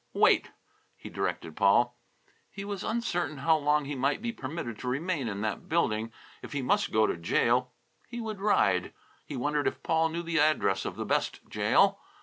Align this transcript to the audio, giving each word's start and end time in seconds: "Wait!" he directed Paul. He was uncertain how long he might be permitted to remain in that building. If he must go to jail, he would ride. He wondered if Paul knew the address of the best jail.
"Wait!" 0.13 0.49
he 0.97 1.09
directed 1.11 1.55
Paul. 1.55 1.95
He 2.49 2.65
was 2.65 2.83
uncertain 2.83 3.37
how 3.37 3.55
long 3.57 3.85
he 3.85 3.93
might 3.93 4.19
be 4.19 4.31
permitted 4.31 4.79
to 4.79 4.87
remain 4.87 5.27
in 5.27 5.41
that 5.41 5.69
building. 5.69 6.11
If 6.41 6.53
he 6.53 6.63
must 6.63 6.91
go 6.91 7.05
to 7.05 7.15
jail, 7.15 7.71
he 8.07 8.19
would 8.19 8.41
ride. 8.41 8.95
He 9.27 9.37
wondered 9.37 9.67
if 9.67 9.83
Paul 9.83 10.09
knew 10.09 10.23
the 10.23 10.39
address 10.39 10.85
of 10.85 10.95
the 10.95 11.05
best 11.05 11.47
jail. 11.51 11.99